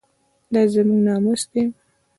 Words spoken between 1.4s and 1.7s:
دی